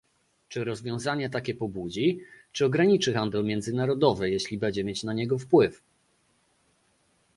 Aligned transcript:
Czy 0.49 0.63
rozwiązanie 0.63 1.29
takie 1.29 1.53
pobudzi, 1.55 2.19
czy 2.51 2.65
ograniczy 2.65 3.13
handel 3.13 3.43
międzynarodowy, 3.43 4.29
jeżeli 4.29 4.57
będzie 4.57 4.83
mieć 4.83 5.03
na 5.03 5.13
niego 5.13 5.37
wpływ? 5.39 5.81